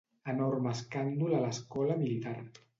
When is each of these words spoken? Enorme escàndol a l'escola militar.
Enorme 0.31 0.71
escàndol 0.77 1.37
a 1.37 1.43
l'escola 1.45 2.01
militar. 2.03 2.37